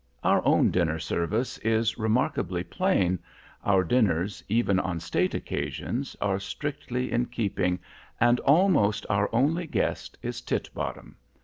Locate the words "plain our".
2.63-3.83